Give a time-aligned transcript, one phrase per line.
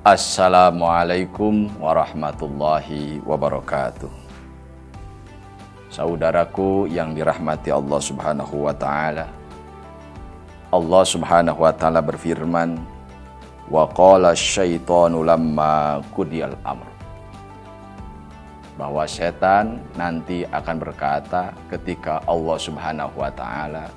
[0.00, 4.08] Assalamualaikum warahmatullahi wabarakatuh.
[5.92, 9.28] Saudaraku yang dirahmati Allah Subhanahu wa taala.
[10.72, 12.80] Allah Subhanahu wa taala berfirman,
[13.68, 16.00] "Wa qala syaitanu lamma
[16.64, 16.88] amr."
[18.80, 23.92] Bahwa setan nanti akan berkata ketika Allah Subhanahu wa taala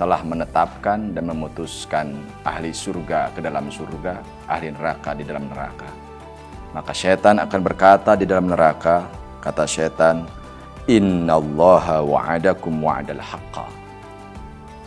[0.00, 5.84] telah menetapkan dan memutuskan ahli surga ke dalam surga, ahli neraka di dalam neraka.
[6.72, 9.04] Maka setan akan berkata di dalam neraka,
[9.44, 10.24] kata setan,
[10.88, 13.68] Innallaha wa'adakum wa'adal haqqa.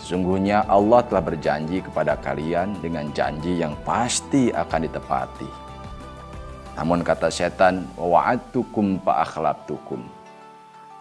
[0.01, 5.49] Sesungguhnya Allah telah berjanji kepada kalian dengan janji yang pasti akan ditepati.
[6.81, 10.22] Namun kata setan, wa'adtukum fa'akhlabtukum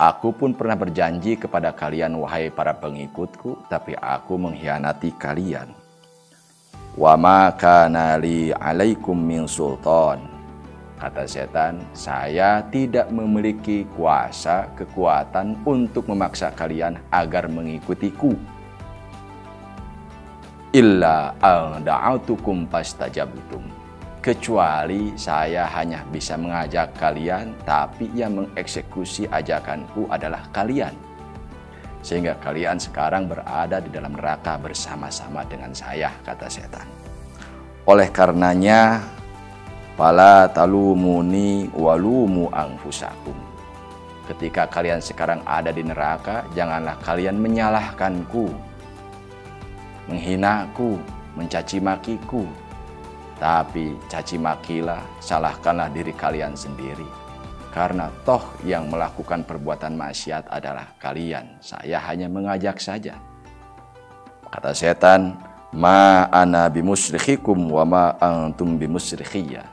[0.02, 5.70] Aku pun pernah berjanji kepada kalian wahai para pengikutku, tapi aku mengkhianati kalian.
[6.98, 10.26] Wa ma kana alaikum min sultan.
[10.98, 18.34] Kata setan, saya tidak memiliki kuasa, kekuatan untuk memaksa kalian agar mengikutiku.
[20.74, 23.81] Illa al da'autukum pastajabtum
[24.22, 30.94] kecuali saya hanya bisa mengajak kalian, tapi yang mengeksekusi ajakanku adalah kalian.
[32.06, 36.86] Sehingga kalian sekarang berada di dalam neraka bersama-sama dengan saya, kata setan.
[37.82, 39.02] Oleh karenanya,
[39.92, 43.36] Fala talumuni walumu angfusakum.
[44.24, 48.48] Ketika kalian sekarang ada di neraka, janganlah kalian menyalahkanku,
[50.08, 50.96] menghinaku,
[51.36, 52.48] mencaci makiku,
[53.42, 57.02] tapi caci makilah, salahkanlah diri kalian sendiri.
[57.74, 61.58] Karena toh yang melakukan perbuatan maksiat adalah kalian.
[61.58, 63.18] Saya hanya mengajak saja.
[64.46, 65.34] Kata setan,
[65.74, 69.66] Ma ana bimusrihikum wa ma antum bimusrihiyya.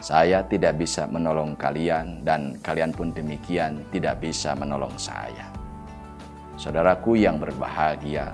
[0.00, 5.52] Saya tidak bisa menolong kalian dan kalian pun demikian tidak bisa menolong saya.
[6.56, 8.32] Saudaraku yang berbahagia,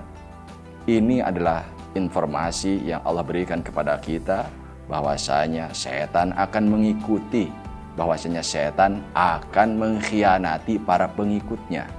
[0.87, 1.67] ini adalah
[1.97, 4.45] informasi yang Allah berikan kepada kita
[4.85, 7.49] bahwasanya setan akan mengikuti
[7.97, 11.89] bahwasanya setan akan mengkhianati para pengikutnya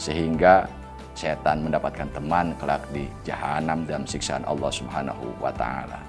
[0.00, 0.64] sehingga
[1.14, 6.00] setan mendapatkan teman kelak di jahanam dalam siksaan Allah Subhanahu wa taala.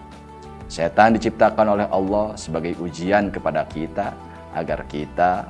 [0.66, 4.16] Setan diciptakan oleh Allah sebagai ujian kepada kita
[4.58, 5.46] agar kita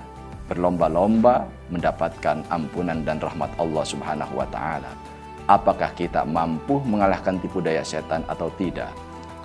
[0.52, 5.15] berlomba-lomba mendapatkan ampunan dan rahmat Allah Subhanahu wa taala
[5.46, 8.90] apakah kita mampu mengalahkan tipu daya setan atau tidak.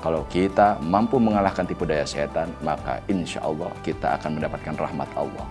[0.01, 5.47] Kalau kita mampu mengalahkan tipu daya setan, maka insya Allah kita akan mendapatkan rahmat Allah.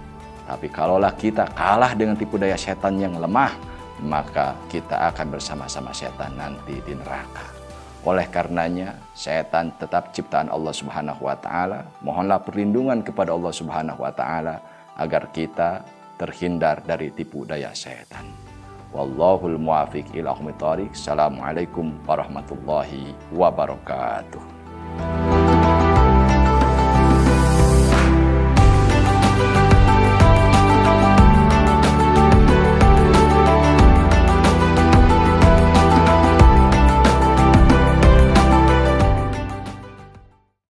[0.49, 3.53] Tapi kalaulah kita kalah dengan tipu daya setan yang lemah,
[4.01, 7.45] maka kita akan bersama-sama setan nanti di neraka.
[8.09, 11.85] Oleh karenanya, setan tetap ciptaan Allah Subhanahu wa taala.
[12.01, 14.65] Mohonlah perlindungan kepada Allah Subhanahu wa taala
[14.97, 15.85] agar kita
[16.17, 18.48] terhindar dari tipu daya setan.
[18.89, 20.33] Wallahul muwafiq ila
[20.89, 24.58] Assalamualaikum warahmatullahi wabarakatuh.